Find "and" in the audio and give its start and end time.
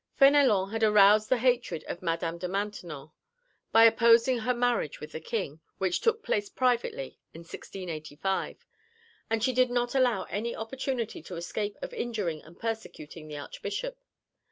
9.29-9.43, 12.41-12.59